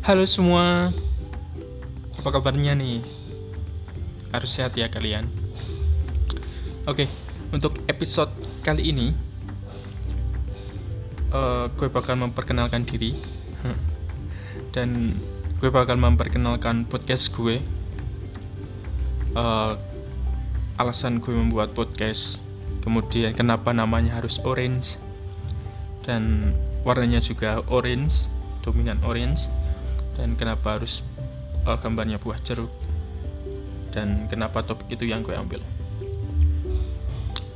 Halo 0.00 0.24
semua, 0.24 0.96
apa 2.16 2.28
kabarnya 2.32 2.72
nih? 2.72 3.04
Harus 4.32 4.56
sehat 4.56 4.72
ya 4.72 4.88
kalian. 4.88 5.28
Oke, 6.88 7.04
untuk 7.52 7.76
episode 7.84 8.32
kali 8.64 8.96
ini, 8.96 9.12
uh, 11.36 11.68
gue 11.76 11.92
bakal 11.92 12.16
memperkenalkan 12.16 12.88
diri 12.88 13.12
dan 14.74 15.20
gue 15.60 15.68
bakal 15.68 16.00
memperkenalkan 16.00 16.88
podcast 16.88 17.28
gue. 17.36 17.60
Uh, 19.36 19.76
alasan 20.80 21.20
gue 21.20 21.36
membuat 21.36 21.76
podcast, 21.76 22.40
kemudian 22.80 23.36
kenapa 23.36 23.76
namanya 23.76 24.16
harus 24.16 24.40
orange 24.48 24.96
dan 26.08 26.56
warnanya 26.88 27.20
juga 27.20 27.60
orange, 27.68 28.32
dominan 28.64 28.96
orange 29.04 29.59
dan 30.20 30.36
kenapa 30.36 30.76
harus 30.76 31.00
uh, 31.64 31.80
gambarnya 31.80 32.20
buah 32.20 32.36
jeruk? 32.44 32.68
Dan 33.88 34.28
kenapa 34.28 34.60
topik 34.60 34.92
itu 34.92 35.08
yang 35.08 35.24
gue 35.24 35.32
ambil? 35.32 35.64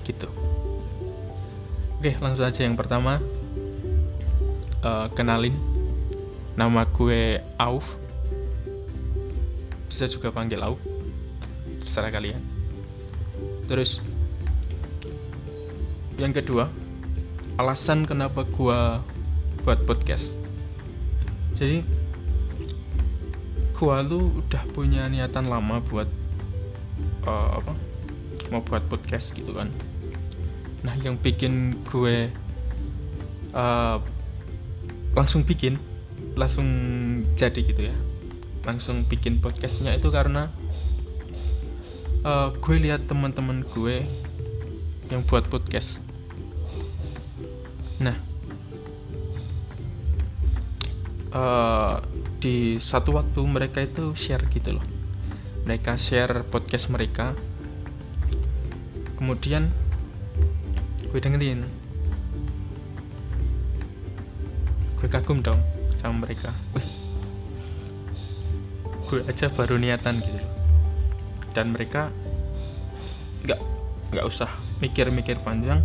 Gitu. 0.08 0.24
Oke 2.00 2.16
langsung 2.24 2.48
aja 2.48 2.64
yang 2.64 2.72
pertama. 2.72 3.20
Uh, 4.80 5.12
kenalin. 5.12 5.52
Nama 6.56 6.88
gue 6.88 7.44
Auf. 7.60 7.84
Bisa 9.92 10.08
juga 10.08 10.32
panggil 10.32 10.64
Auf. 10.64 10.80
Terserah 11.84 12.08
kalian. 12.08 12.40
Terus 13.68 14.00
yang 16.16 16.32
kedua 16.32 16.72
alasan 17.60 18.08
kenapa 18.08 18.48
gue 18.48 18.80
buat 19.68 19.80
podcast. 19.84 20.26
Jadi 21.60 22.03
gua 23.84 24.00
tuh 24.00 24.40
udah 24.40 24.64
punya 24.72 25.04
niatan 25.12 25.44
lama 25.44 25.76
buat 25.84 26.08
uh, 27.28 27.60
apa 27.60 27.76
mau 28.48 28.64
buat 28.64 28.80
podcast 28.88 29.36
gitu 29.36 29.52
kan. 29.52 29.68
Nah 30.80 30.96
yang 31.04 31.20
bikin 31.20 31.76
gue 31.92 32.32
uh, 33.52 34.00
langsung 35.12 35.44
bikin 35.44 35.76
langsung 36.32 36.64
jadi 37.36 37.60
gitu 37.60 37.92
ya. 37.92 37.96
Langsung 38.64 39.04
bikin 39.04 39.44
podcastnya 39.44 39.92
itu 39.92 40.08
karena 40.08 40.48
uh, 42.24 42.56
gue 42.56 42.76
lihat 42.80 43.04
teman-teman 43.04 43.68
gue 43.68 44.08
yang 45.12 45.20
buat 45.28 45.44
podcast. 45.52 46.00
Nah 48.00 48.16
uh, 51.36 52.00
di 52.44 52.76
satu 52.76 53.16
waktu 53.16 53.40
mereka 53.48 53.80
itu 53.80 54.12
share 54.12 54.44
gitu 54.52 54.76
loh. 54.76 54.84
Mereka 55.64 55.96
share 55.96 56.44
podcast 56.44 56.92
mereka. 56.92 57.32
Kemudian 59.16 59.72
gue 61.08 61.16
dengerin. 61.16 61.64
Gue 65.00 65.08
kagum 65.08 65.40
dong 65.40 65.56
sama 65.96 66.28
mereka. 66.28 66.52
Wih, 66.76 66.84
gue 69.08 69.20
aja 69.24 69.48
baru 69.48 69.80
niatan 69.80 70.20
gitu 70.20 70.36
loh. 70.36 70.52
Dan 71.56 71.72
mereka 71.72 72.12
nggak 73.48 73.60
nggak 74.12 74.26
usah 74.28 74.52
mikir-mikir 74.84 75.40
panjang. 75.40 75.80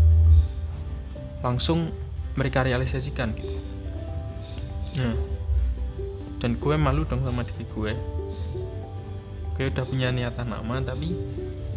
Langsung 1.40 1.88
mereka 2.36 2.68
realisasikan. 2.68 3.32
Gitu 3.32 3.56
nah 4.90 5.39
dan 6.40 6.56
gue 6.56 6.76
malu 6.80 7.04
dong 7.04 7.24
sama 7.24 7.44
diri 7.44 7.68
gue. 7.68 7.94
Gue 9.60 9.66
udah 9.68 9.84
punya 9.84 10.12
niatan 10.12 10.52
lama 10.52 10.80
tapi 10.84 11.12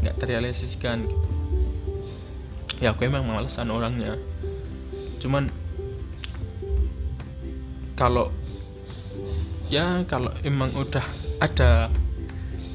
nggak 0.02 0.16
terrealisasikan. 0.22 1.06
Gitu 1.06 1.42
ya 2.82 2.90
gue 2.98 3.06
emang 3.06 3.22
malesan 3.22 3.70
orangnya. 3.70 4.18
Cuman 5.22 5.46
kalau 7.94 8.34
ya 9.70 10.02
kalau 10.10 10.34
emang 10.42 10.74
udah 10.74 11.06
ada 11.38 11.86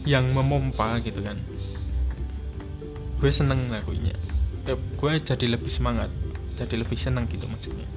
yang 0.07 0.31
memompa 0.31 1.03
gitu 1.03 1.19
kan 1.19 1.35
gue 3.19 3.31
seneng 3.33 3.67
lakuinnya. 3.67 4.15
Ya, 4.63 4.79
gue 4.79 5.11
jadi 5.19 5.45
lebih 5.51 5.67
semangat 5.67 6.07
jadi 6.55 6.79
lebih 6.79 6.95
seneng 6.95 7.27
gitu 7.27 7.43
maksudnya. 7.51 7.87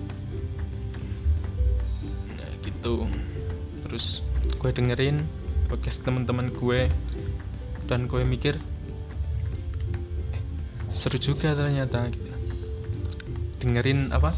Nah 2.35 2.51
gitu 2.67 3.07
terus 3.91 4.23
gue 4.55 4.71
dengerin 4.71 5.27
podcast 5.67 6.07
teman-teman 6.07 6.55
gue 6.55 6.87
dan 7.91 8.07
gue 8.07 8.23
mikir 8.23 8.55
eh, 10.31 10.43
seru 10.95 11.19
juga 11.19 11.59
ternyata. 11.59 12.07
Dengerin 13.59 14.15
apa? 14.15 14.31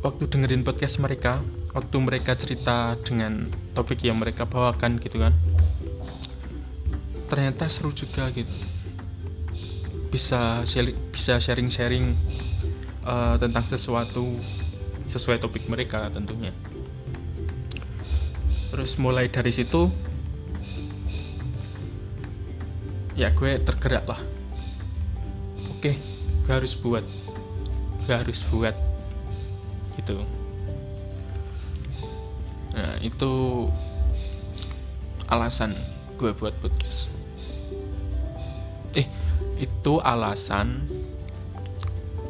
Waktu 0.00 0.24
dengerin 0.24 0.64
podcast 0.64 1.04
mereka 1.04 1.44
waktu 1.76 2.00
mereka 2.00 2.32
cerita 2.32 2.96
dengan 3.04 3.44
topik 3.76 4.00
yang 4.00 4.16
mereka 4.16 4.48
bawakan 4.48 4.96
gitu 5.04 5.20
kan 5.20 5.36
ternyata 7.28 7.68
seru 7.68 7.92
juga 7.92 8.32
gitu. 8.32 8.48
Bisa 10.08 10.64
bisa 11.12 11.36
sharing-sharing 11.36 12.16
uh, 13.04 13.36
tentang 13.36 13.68
sesuatu 13.68 14.32
sesuai 15.12 15.44
topik 15.44 15.68
mereka 15.68 16.08
tentunya 16.08 16.56
terus 18.78 18.94
mulai 18.94 19.26
dari 19.26 19.50
situ 19.50 19.90
ya 23.18 23.34
gue 23.34 23.58
tergerak 23.58 24.06
lah. 24.06 24.22
Oke 25.74 25.98
gue 26.46 26.52
harus 26.54 26.78
buat 26.78 27.02
gue 28.06 28.14
harus 28.14 28.38
buat 28.54 28.78
gitu. 29.98 30.22
Nah 32.78 33.02
itu 33.02 33.66
alasan 35.26 35.74
gue 36.14 36.30
buat 36.38 36.54
podcast. 36.62 37.10
Eh 38.94 39.10
itu 39.58 39.98
alasan 40.06 40.86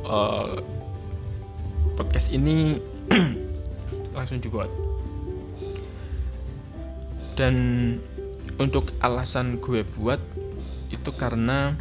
uh, 0.08 0.64
podcast 1.92 2.32
ini 2.32 2.80
langsung 4.16 4.40
dibuat 4.40 4.87
dan 7.38 7.54
untuk 8.58 8.90
alasan 8.98 9.62
gue 9.62 9.86
buat 9.94 10.18
itu 10.90 11.14
karena 11.14 11.78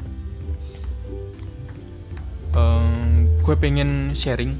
um, 2.54 3.26
gue 3.42 3.56
pengen 3.58 4.14
sharing 4.14 4.54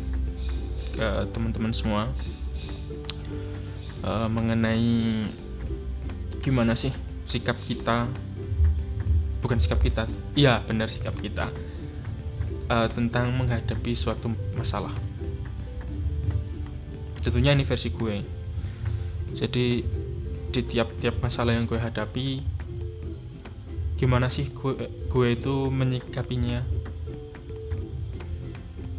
ke 0.98 1.30
teman-teman 1.30 1.70
semua 1.70 2.10
uh, 4.02 4.26
mengenai 4.26 5.30
gimana 6.42 6.74
sih 6.74 6.90
sikap 7.30 7.62
kita. 7.70 8.10
Bukan 9.38 9.62
sikap 9.62 9.78
kita 9.86 10.10
iya 10.34 10.66
benar 10.66 10.90
sikap 10.90 11.14
kita 11.22 11.54
uh, 12.74 12.90
tentang 12.90 13.38
menghadapi 13.38 13.94
suatu 13.94 14.34
masalah. 14.58 14.98
Tentunya 17.22 17.54
ini 17.54 17.62
versi 17.62 17.94
gue. 17.94 18.16
Jadi 19.38 19.86
di 20.52 20.62
tiap-tiap 20.64 21.20
masalah 21.20 21.54
yang 21.54 21.68
gue 21.68 21.78
hadapi 21.78 22.40
gimana 23.98 24.30
sih 24.30 24.54
gue 24.54 24.88
gue 25.10 25.28
itu 25.34 25.74
menyikapinya? 25.74 26.62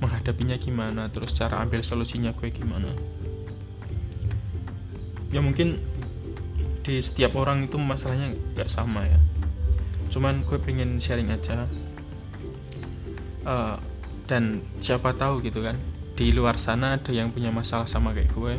Menghadapinya 0.03 0.59
gimana? 0.59 1.07
Terus 1.11 1.35
cara 1.39 1.63
ambil 1.63 1.87
solusinya 1.87 2.35
gue 2.35 2.51
gimana? 2.51 2.91
Ya 5.31 5.39
mungkin 5.39 5.79
di 6.83 6.99
setiap 6.99 7.39
orang 7.39 7.71
itu 7.71 7.79
masalahnya 7.79 8.35
nggak 8.59 8.71
sama 8.71 9.07
ya. 9.07 9.19
Cuman 10.11 10.43
gue 10.43 10.59
pengen 10.59 10.99
sharing 10.99 11.31
aja. 11.31 11.71
Uh, 13.47 13.79
dan 14.29 14.61
siapa 14.85 15.17
tahu 15.17 15.41
gitu 15.41 15.65
kan 15.65 15.79
di 16.19 16.37
luar 16.37 16.61
sana 16.61 17.01
ada 17.01 17.15
yang 17.15 17.31
punya 17.31 17.55
masalah 17.55 17.87
sama 17.87 18.11
kayak 18.11 18.35
gue. 18.35 18.59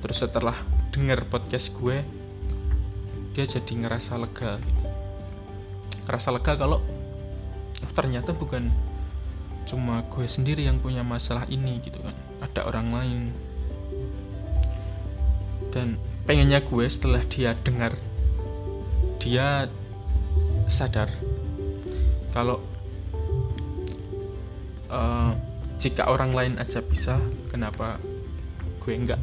Terus 0.00 0.18
setelah 0.22 0.56
denger 0.90 1.26
podcast 1.30 1.70
gue 1.78 2.02
dia 3.34 3.46
jadi 3.46 3.72
ngerasa 3.86 4.18
lega 4.18 4.58
gitu. 4.58 4.82
ngerasa 6.06 6.28
lega 6.34 6.52
kalau 6.58 6.82
ternyata 7.94 8.34
bukan 8.34 8.74
cuma 9.70 10.02
gue 10.10 10.26
sendiri 10.26 10.66
yang 10.66 10.82
punya 10.82 11.06
masalah 11.06 11.46
ini 11.46 11.78
gitu 11.86 12.02
kan. 12.02 12.16
Ada 12.42 12.66
orang 12.66 12.88
lain. 12.90 13.20
Dan 15.70 15.94
pengennya 16.26 16.58
gue 16.58 16.84
setelah 16.90 17.22
dia 17.30 17.54
dengar 17.62 17.94
dia 19.22 19.70
sadar 20.66 21.12
kalau 22.32 22.58
uh, 24.88 25.36
jika 25.78 26.08
orang 26.08 26.32
lain 26.32 26.54
aja 26.56 26.80
bisa 26.80 27.20
kenapa 27.52 28.00
gue 28.80 28.92
enggak 28.96 29.19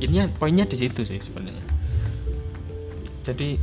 ini 0.00 0.26
poinnya 0.32 0.64
di 0.64 0.76
situ 0.80 1.04
sih 1.04 1.20
sebenarnya. 1.20 1.64
Jadi 3.24 3.60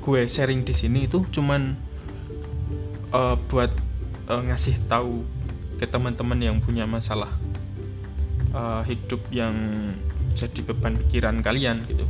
gue 0.00 0.20
sharing 0.24 0.64
di 0.64 0.72
sini 0.72 1.04
itu 1.04 1.20
cuman 1.28 1.76
uh, 3.12 3.36
buat 3.52 3.68
uh, 4.32 4.42
ngasih 4.48 4.80
tahu 4.88 5.20
ke 5.76 5.84
teman-teman 5.84 6.40
yang 6.40 6.56
punya 6.64 6.88
masalah 6.88 7.28
uh, 8.56 8.80
hidup 8.88 9.20
yang 9.28 9.54
jadi 10.32 10.64
beban 10.64 10.96
pikiran 10.96 11.44
kalian 11.44 11.84
gitu. 11.86 12.08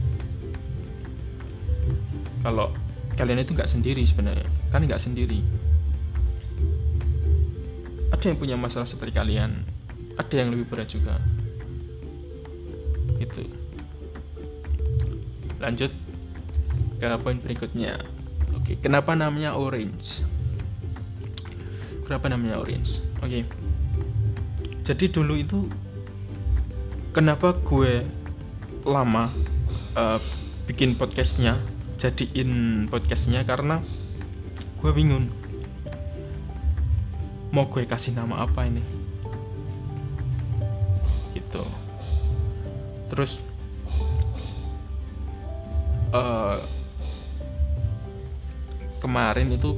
Kalau 2.46 2.70
kalian 3.18 3.42
itu 3.42 3.50
nggak 3.50 3.66
sendiri 3.66 4.06
sebenarnya 4.06 4.46
kan 4.70 4.86
nggak 4.86 5.02
sendiri. 5.02 5.42
Ada 8.14 8.30
yang 8.30 8.38
punya 8.38 8.56
masalah 8.56 8.86
seperti 8.86 9.18
kalian 9.18 9.66
ada 10.18 10.34
yang 10.34 10.50
lebih 10.50 10.66
berat 10.66 10.90
juga 10.90 11.22
itu. 13.18 13.42
Lanjut 15.58 15.90
ke 16.98 17.06
poin 17.22 17.38
berikutnya. 17.38 17.98
Oke 18.58 18.78
kenapa 18.78 19.14
namanya 19.14 19.54
orange? 19.54 20.22
Kenapa 22.06 22.26
namanya 22.32 22.58
orange? 22.58 22.98
Oke. 23.20 23.46
Jadi 24.82 25.04
dulu 25.12 25.34
itu 25.36 25.68
kenapa 27.12 27.52
gue 27.52 28.02
lama 28.88 29.28
uh, 29.92 30.18
bikin 30.64 30.96
podcastnya 30.96 31.60
jadiin 32.00 32.86
podcastnya 32.88 33.44
karena 33.44 33.84
gue 34.80 34.90
bingung. 34.94 35.28
Mau 37.52 37.68
gue 37.68 37.84
kasih 37.88 38.12
nama 38.12 38.44
apa 38.44 38.68
ini 38.68 38.97
terus 43.18 43.42
uh, 46.14 46.62
kemarin 49.02 49.58
itu 49.58 49.74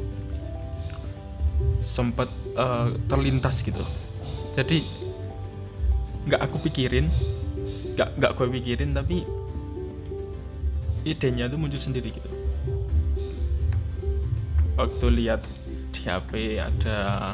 sempat 1.88 2.28
uh, 2.52 2.92
terlintas 3.08 3.64
gitu. 3.64 3.80
Jadi 4.52 4.84
nggak 6.28 6.52
aku 6.52 6.68
pikirin 6.68 7.08
nggak 7.96 8.12
nggak 8.20 8.32
gue 8.36 8.46
pikirin 8.60 8.92
tapi 8.92 9.24
idenya 11.08 11.48
tuh 11.48 11.56
muncul 11.56 11.80
sendiri 11.80 12.12
gitu. 12.12 12.28
Waktu 14.76 15.06
lihat 15.16 15.40
di 15.96 16.04
HP 16.04 16.60
ada 16.60 17.32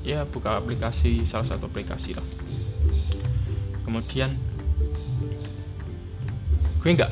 ya 0.00 0.24
buka 0.24 0.64
aplikasi 0.64 1.28
salah 1.28 1.44
satu 1.44 1.68
aplikasi 1.68 2.16
lah 2.16 2.24
kemudian 3.90 4.38
gue 6.78 6.90
nggak 6.94 7.10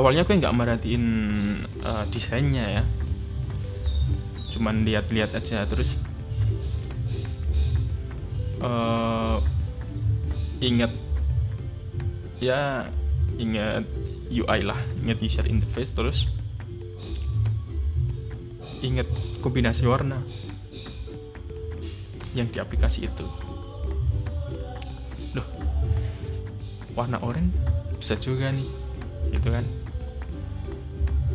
awalnya 0.00 0.24
gue 0.24 0.40
nggak 0.40 0.56
merhatiin 0.56 1.04
uh, 1.84 2.08
desainnya 2.08 2.80
ya. 2.80 2.84
Cuman 4.56 4.88
lihat-lihat 4.88 5.36
aja 5.36 5.68
terus 5.68 5.92
uh, 8.64 9.44
ingat 10.64 10.88
ya 12.40 12.88
ingat 13.36 13.84
UI 14.32 14.60
lah 14.64 14.80
ingat 15.04 15.20
user 15.20 15.44
interface 15.44 15.92
terus 15.92 16.24
ingat 18.80 19.04
kombinasi 19.44 19.84
warna 19.84 20.24
yang 22.32 22.48
di 22.48 22.56
aplikasi 22.56 23.04
itu 23.04 23.26
warna 26.98 27.18
oranye 27.22 27.52
bisa 27.98 28.16
juga 28.16 28.50
nih 28.50 28.68
gitu 29.34 29.48
kan? 29.52 29.64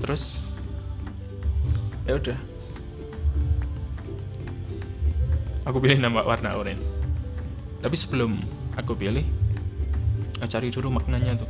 Terus? 0.04 0.40
Ya 2.06 2.18
udah. 2.18 2.40
Aku 5.66 5.82
pilih 5.82 5.98
nama 5.98 6.22
warna 6.22 6.54
oranye 6.54 6.96
tapi 7.86 8.02
sebelum 8.02 8.42
aku 8.74 8.98
pilih 8.98 9.22
aku 10.42 10.50
cari 10.50 10.74
dulu 10.74 10.90
maknanya 10.90 11.38
tuh. 11.38 11.50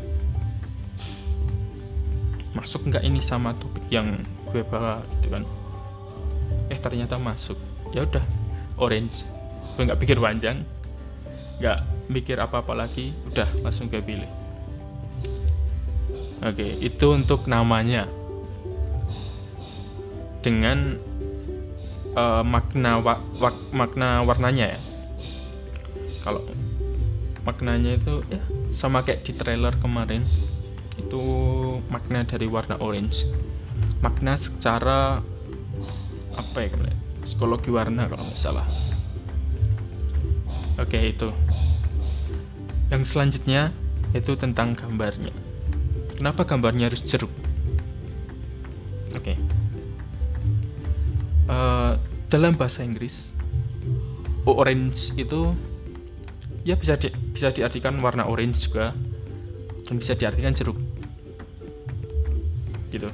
Masuk 2.51 2.91
nggak 2.91 3.07
ini 3.07 3.23
sama 3.23 3.55
topik 3.55 3.87
yang 3.87 4.19
gue 4.51 4.59
bawa 4.67 4.99
gitu 5.23 5.31
kan? 5.31 5.47
Eh 6.67 6.75
ternyata 6.75 7.15
masuk. 7.15 7.55
Ya 7.95 8.03
udah 8.03 8.19
orange. 8.75 9.23
Gue 9.79 9.87
nggak 9.87 9.95
pikir 10.03 10.19
panjang 10.19 10.67
nggak 11.59 12.11
mikir 12.11 12.37
apa-apa 12.37 12.75
lagi 12.75 13.15
udah 13.31 13.47
langsung 13.63 13.87
gue 13.87 14.03
pilih. 14.03 14.27
Oke 16.43 16.77
itu 16.83 17.07
untuk 17.15 17.47
namanya. 17.47 18.05
Dengan 20.45 21.01
uh, 22.13 22.45
makna 22.45 23.01
wa, 23.01 23.17
wa, 23.41 23.51
makna 23.73 24.21
warnanya 24.21 24.77
ya. 24.77 24.81
Kalau 26.21 26.45
maknanya 27.45 27.97
itu 27.97 28.25
ya 28.29 28.41
sama 28.73 29.05
kayak 29.05 29.25
di 29.25 29.33
trailer 29.37 29.73
kemarin 29.77 30.25
itu 30.97 31.21
makna 31.89 32.25
dari 32.25 32.45
warna 32.45 32.77
orange. 32.77 33.25
Makna 34.05 34.37
secara 34.37 35.23
apa 36.35 36.57
ya 36.61 36.69
psikologi 37.25 37.73
warna 37.73 38.05
kalau 38.05 38.21
nggak 38.27 38.37
salah. 38.37 38.67
Oke 40.75 40.99
itu 40.99 41.31
yang 42.95 43.03
selanjutnya 43.03 43.75
itu 44.15 44.39
tentang 44.39 44.71
gambarnya. 44.71 45.35
Kenapa 46.15 46.47
gambarnya 46.47 46.87
harus 46.87 47.03
jeruk? 47.03 47.27
Oke. 49.11 49.35
Uh, 51.51 51.99
dalam 52.31 52.55
bahasa 52.55 52.81
Inggris 52.87 53.35
orange 54.47 55.11
itu 55.19 55.51
ya 56.63 56.79
bisa 56.79 56.95
di, 56.95 57.11
bisa 57.35 57.51
diartikan 57.51 57.99
warna 57.99 58.25
orange 58.25 58.71
juga 58.71 58.95
dan 59.83 59.95
bisa 59.99 60.15
diartikan 60.15 60.55
jeruk. 60.55 60.79
Gitu. 62.95 63.11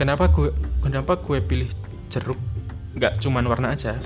Kenapa 0.00 0.32
gue 0.32 0.48
kenapa 0.80 1.20
gue 1.20 1.44
pilih 1.44 1.68
jeruk? 2.08 2.40
Nggak 2.96 3.20
cuman 3.20 3.44
warna 3.44 3.76
aja 3.76 4.00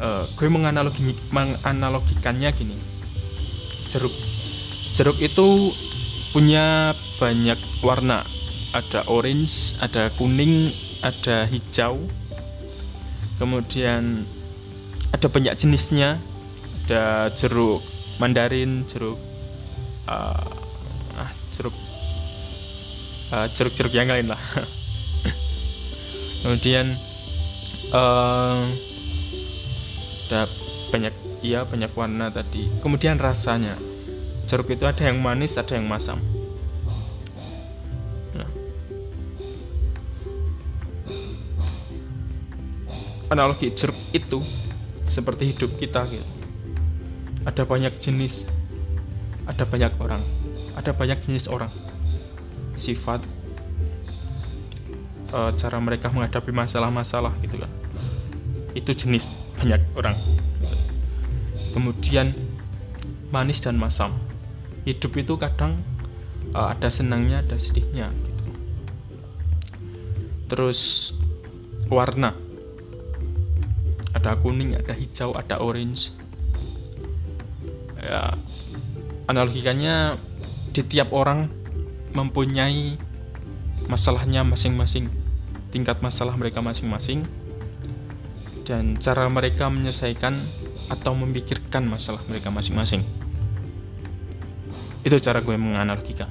uh, 0.00 0.24
gue 0.36 0.48
menganalogi 0.48 1.00
menganalogikannya 1.32 2.50
gini. 2.52 2.76
Jeruk. 3.88 4.12
Jeruk 4.96 5.18
itu 5.20 5.72
punya 6.32 6.96
banyak 7.20 7.58
warna. 7.80 8.24
Ada 8.74 9.08
orange 9.08 9.76
ada 9.80 10.12
kuning 10.16 10.72
ada 11.00 11.48
hijau. 11.48 12.04
Kemudian 13.40 14.24
ada 15.12 15.26
banyak 15.28 15.56
jenisnya. 15.56 16.20
Ada 16.86 17.34
jeruk 17.34 17.82
mandarin 18.16 18.86
jeruk 18.86 19.18
uh, 20.06 20.46
ah 21.18 21.30
jeruk 21.56 21.74
uh, 23.34 23.46
jeruk-jeruk 23.52 23.92
yang 23.92 24.08
lain 24.08 24.30
lah. 24.30 24.38
Kemudian 26.46 26.94
uh, 27.90 28.70
ada 30.26 30.50
banyak 30.90 31.14
iya 31.46 31.62
banyak 31.62 31.94
warna 31.94 32.34
tadi. 32.34 32.66
Kemudian 32.82 33.14
rasanya. 33.14 33.78
Jeruk 34.50 34.74
itu 34.74 34.82
ada 34.82 35.06
yang 35.06 35.22
manis 35.22 35.54
ada 35.54 35.78
yang 35.78 35.86
masam. 35.86 36.18
Nah. 38.34 38.50
analogi 43.30 43.70
jeruk 43.74 43.98
itu 44.10 44.42
seperti 45.06 45.54
hidup 45.54 45.78
kita 45.78 46.06
gitu. 46.10 46.26
Ada 47.46 47.62
banyak 47.62 48.02
jenis 48.02 48.42
ada 49.46 49.62
banyak 49.62 49.94
orang 50.02 50.22
ada 50.74 50.90
banyak 50.90 51.22
jenis 51.22 51.46
orang. 51.46 51.70
Sifat 52.78 53.22
uh, 55.30 55.54
cara 55.54 55.78
mereka 55.78 56.10
menghadapi 56.10 56.50
masalah-masalah 56.50 57.30
gitu 57.42 57.62
kan. 57.62 57.70
Itu 58.74 58.90
jenis 58.94 59.45
banyak 59.56 59.82
orang. 59.96 60.16
Kemudian 61.72 62.32
manis 63.32 63.60
dan 63.60 63.76
masam. 63.76 64.12
Hidup 64.86 65.18
itu 65.18 65.34
kadang 65.36 65.82
uh, 66.54 66.72
ada 66.72 66.88
senangnya 66.88 67.42
ada 67.42 67.58
sedihnya 67.58 68.12
gitu. 68.14 68.42
terus 70.46 71.10
warna. 71.90 72.32
Ada 74.14 74.38
kuning 74.40 74.78
ada 74.78 74.94
hijau 74.96 75.34
ada 75.34 75.60
orange. 75.60 76.14
Ya 78.00 78.38
analogikannya 79.26 80.22
di 80.70 80.82
tiap 80.86 81.10
orang 81.10 81.50
mempunyai 82.14 82.96
masalahnya 83.90 84.46
masing-masing, 84.46 85.10
tingkat 85.74 86.00
masalah 86.00 86.32
mereka 86.38 86.62
masing-masing, 86.62 87.26
dan 88.66 88.98
cara 88.98 89.30
mereka 89.30 89.70
menyelesaikan 89.70 90.42
atau 90.90 91.14
memikirkan 91.14 91.86
masalah 91.86 92.20
mereka 92.26 92.50
masing-masing. 92.50 93.06
Itu 95.06 95.22
cara 95.22 95.38
gue 95.38 95.54
menganalogikan. 95.54 96.26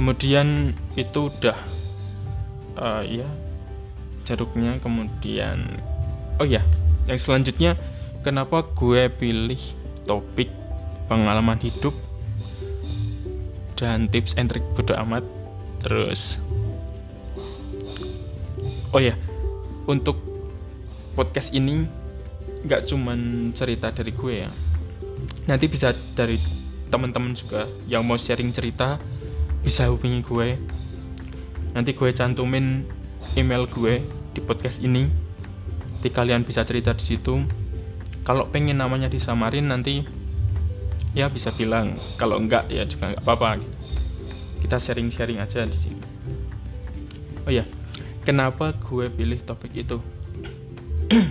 Kemudian 0.00 0.72
itu 0.96 1.28
udah 1.28 1.60
uh, 2.80 3.04
ya 3.04 3.28
jaruknya 4.24 4.80
kemudian 4.80 5.80
oh 6.40 6.48
ya 6.48 6.64
yang 7.04 7.20
selanjutnya 7.20 7.76
kenapa 8.24 8.64
gue 8.72 9.12
pilih 9.12 9.60
topik 10.08 10.48
pengalaman 11.12 11.60
hidup 11.60 11.92
dan 13.76 14.08
tips 14.08 14.32
and 14.40 14.48
trick 14.48 14.64
bodo 14.72 14.96
amat? 14.96 15.24
Terus 15.84 16.40
oh 18.90 18.98
ya 18.98 19.14
untuk 19.86 20.18
podcast 21.14 21.54
ini 21.54 21.86
nggak 22.66 22.90
cuman 22.90 23.50
cerita 23.56 23.90
dari 23.94 24.12
gue 24.12 24.34
ya. 24.46 24.50
Nanti 25.48 25.66
bisa 25.66 25.94
dari 26.14 26.36
teman-teman 26.90 27.32
juga 27.32 27.70
yang 27.86 28.02
mau 28.04 28.18
sharing 28.18 28.50
cerita 28.50 28.98
bisa 29.62 29.88
hubungi 29.88 30.20
gue. 30.26 30.48
Nanti 31.72 31.94
gue 31.94 32.10
cantumin 32.10 32.84
email 33.38 33.64
gue 33.70 34.02
di 34.34 34.40
podcast 34.42 34.82
ini. 34.82 35.06
Nanti 35.96 36.08
kalian 36.10 36.44
bisa 36.44 36.66
cerita 36.66 36.92
di 36.92 37.04
situ. 37.04 37.40
Kalau 38.26 38.46
pengen 38.52 38.82
namanya 38.82 39.08
disamarin 39.08 39.72
nanti 39.72 40.04
ya 41.16 41.30
bisa 41.32 41.54
bilang. 41.54 41.96
Kalau 42.20 42.36
enggak 42.36 42.68
ya 42.68 42.84
juga 42.84 43.14
nggak 43.14 43.22
apa-apa. 43.24 43.62
Kita 44.60 44.76
sharing-sharing 44.76 45.40
aja 45.40 45.64
di 45.64 45.78
sini. 45.78 46.02
Oh 47.48 47.52
ya 47.52 47.64
kenapa 48.24 48.76
gue 48.76 49.08
pilih 49.08 49.40
topik 49.44 49.72
itu? 49.74 49.98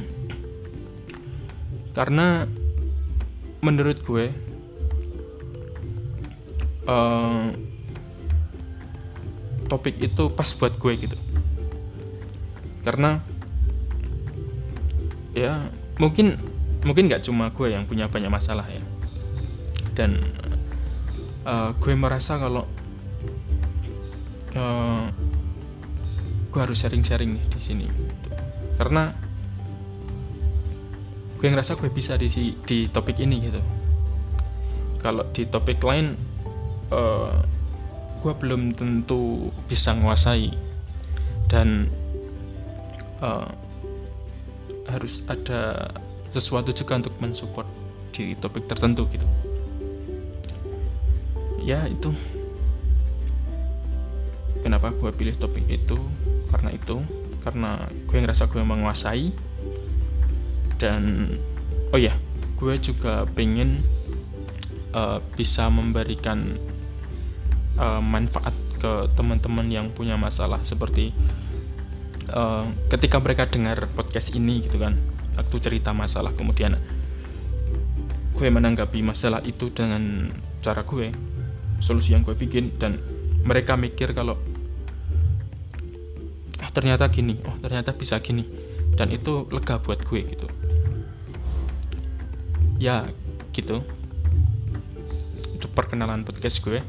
Karena 1.97 2.47
menurut 3.59 3.99
gue 4.07 4.31
uh, 6.87 7.51
topik 9.69 10.01
itu 10.01 10.33
pas 10.33 10.49
buat 10.57 10.73
gue 10.75 10.93
gitu. 10.97 11.17
Karena 12.81 13.21
ya 15.37 15.69
mungkin 16.01 16.41
mungkin 16.81 17.11
nggak 17.11 17.27
cuma 17.27 17.53
gue 17.53 17.69
yang 17.69 17.85
punya 17.85 18.09
banyak 18.09 18.31
masalah 18.31 18.65
ya. 18.65 18.81
Dan 19.93 20.17
uh, 21.45 21.75
gue 21.77 21.93
merasa 21.93 22.39
kalau 22.39 22.65
uh, 24.55 25.11
gue 26.49 26.59
harus 26.59 26.77
sharing-sharing 26.81 27.37
nih 27.37 27.45
di 27.53 27.59
sini. 27.61 27.85
Gitu. 27.85 28.29
karena 28.79 29.11
gue 31.35 31.47
ngerasa 31.47 31.75
gue 31.75 31.91
bisa 31.91 32.15
di 32.15 32.27
di 32.63 32.87
topik 32.91 33.19
ini 33.19 33.37
gitu. 33.43 33.61
Kalau 34.99 35.23
di 35.31 35.47
topik 35.47 35.79
lain 35.83 36.15
uh, 36.91 37.39
gue 38.19 38.33
belum 38.35 38.75
tentu 38.75 39.51
bisa 39.67 39.95
menguasai. 39.95 40.51
Dan 41.49 41.87
uh, 43.23 43.47
harus 44.87 45.23
ada 45.31 45.91
sesuatu 46.31 46.73
juga 46.73 46.99
untuk 46.99 47.15
mensupport 47.23 47.67
di 48.11 48.35
topik 48.37 48.67
tertentu 48.67 49.07
gitu. 49.11 49.27
Ya 51.63 51.87
itu 51.87 52.15
kenapa 54.69 54.93
gue 54.93 55.09
pilih 55.09 55.33
topik 55.41 55.65
itu? 55.65 55.97
Karena 56.53 56.69
itu 56.69 57.01
karena 57.41 57.89
gue 58.05 58.17
ngerasa 58.21 58.45
gue 58.45 58.61
menguasai. 58.61 59.33
Dan 60.77 61.33
oh 61.89 61.97
ya 61.97 62.13
gue 62.61 62.77
juga 62.77 63.25
pengen 63.33 63.81
uh, 64.93 65.17
bisa 65.33 65.73
memberikan 65.73 66.53
uh, 67.81 67.97
manfaat 67.97 68.53
ke 68.77 69.09
teman-teman 69.17 69.65
yang 69.73 69.89
punya 69.89 70.21
masalah 70.21 70.61
seperti 70.61 71.17
uh, 72.29 72.63
ketika 72.93 73.17
mereka 73.17 73.49
dengar 73.49 73.89
podcast 73.91 74.31
ini 74.37 74.63
gitu 74.69 74.79
kan 74.79 74.95
waktu 75.35 75.57
cerita 75.59 75.91
masalah 75.91 76.31
kemudian 76.31 76.79
gue 78.37 78.47
menanggapi 78.47 79.03
masalah 79.03 79.43
itu 79.43 79.67
dengan 79.75 80.31
cara 80.63 80.87
gue 80.87 81.11
solusi 81.83 82.15
yang 82.15 82.23
gue 82.23 82.39
bikin 82.39 82.79
dan 82.79 82.99
mereka 83.43 83.75
mikir 83.75 84.15
kalau 84.15 84.39
oh, 86.69 86.71
ternyata 86.71 87.09
gini 87.09 87.41
oh 87.49 87.57
ternyata 87.57 87.97
bisa 87.97 88.21
gini 88.21 88.45
dan 88.93 89.09
itu 89.09 89.49
lega 89.49 89.81
buat 89.81 90.05
gue 90.05 90.21
gitu. 90.21 90.47
Ya 92.77 93.09
gitu. 93.55 93.81
Itu 95.57 95.65
perkenalan 95.71 96.27
podcast 96.27 96.61
gue. 96.61 96.83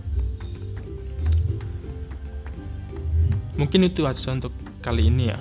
Mungkin 3.56 3.88
itu 3.88 4.04
aja 4.04 4.34
untuk 4.34 4.50
kali 4.84 5.08
ini 5.08 5.32
ya. 5.32 5.38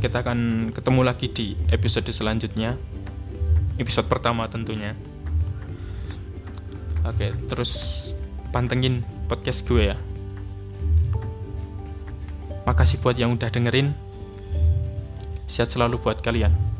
Kita 0.00 0.24
akan 0.24 0.72
ketemu 0.74 1.00
lagi 1.04 1.28
di 1.30 1.46
episode 1.68 2.08
selanjutnya. 2.08 2.74
Episode 3.76 4.08
pertama 4.08 4.48
tentunya. 4.48 4.96
Oke 7.04 7.36
terus 7.52 7.72
pantengin 8.56 9.04
podcast 9.28 9.68
gue 9.68 9.92
ya 9.92 9.98
makasih 12.64 13.00
buat 13.00 13.16
yang 13.16 13.36
udah 13.36 13.48
dengerin. 13.48 13.96
Sehat 15.48 15.70
selalu 15.70 16.00
buat 16.00 16.20
kalian 16.24 16.73